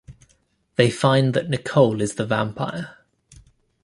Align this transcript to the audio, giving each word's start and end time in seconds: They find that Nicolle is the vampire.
They 0.77 0.89
find 0.89 1.35
that 1.35 1.47
Nicolle 1.47 2.01
is 2.01 2.15
the 2.15 2.25
vampire. 2.25 2.97